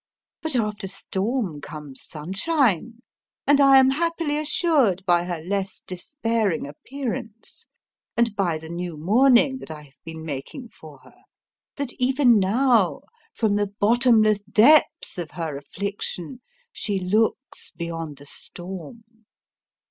But 0.41 0.55
after 0.55 0.87
storm 0.87 1.61
comes 1.61 2.01
sunshine: 2.03 3.03
and 3.45 3.61
I 3.61 3.77
am 3.77 3.91
happily 3.91 4.39
assured 4.39 5.05
by 5.05 5.25
her 5.25 5.39
less 5.43 5.81
despairing 5.85 6.65
appearance, 6.65 7.67
and 8.17 8.35
by 8.35 8.57
the 8.57 8.67
new 8.69 8.97
mourning 8.97 9.59
that 9.59 9.69
I 9.69 9.83
have 9.83 10.03
been 10.03 10.23
making 10.25 10.69
for 10.69 10.97
her, 11.03 11.17
that 11.75 11.93
even 11.99 12.39
now, 12.39 13.01
from 13.35 13.57
the 13.57 13.67
bottomless 13.79 14.39
depth 14.39 15.19
of 15.19 15.29
her 15.33 15.55
affliction, 15.55 16.41
she 16.73 16.97
looks 16.97 17.69
beyond 17.69 18.17
the 18.17 18.25
storm." 18.25 19.03